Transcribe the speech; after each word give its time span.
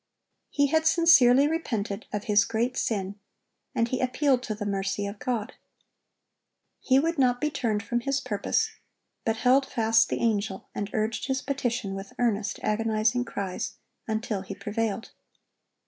He 0.49 0.65
had 0.65 0.87
sincerely 0.87 1.47
repented 1.47 2.07
of 2.11 2.23
his 2.23 2.43
great 2.43 2.75
sin, 2.75 3.19
and 3.75 3.87
he 3.89 4.01
appealed 4.01 4.41
to 4.41 4.55
the 4.55 4.65
mercy 4.65 5.05
of 5.05 5.19
God. 5.19 5.53
He 6.79 6.97
would 6.97 7.19
not 7.19 7.39
be 7.39 7.51
turned 7.51 7.83
from 7.83 7.99
his 7.99 8.19
purpose, 8.19 8.71
but 9.25 9.37
held 9.37 9.63
fast 9.67 10.09
the 10.09 10.17
Angel, 10.19 10.67
and 10.73 10.89
urged 10.93 11.27
his 11.27 11.43
petition 11.43 11.93
with 11.93 12.13
earnest, 12.17 12.59
agonizing 12.63 13.25
cries, 13.25 13.73
until 14.07 14.41
he 14.41 14.55
prevailed. 14.55 15.11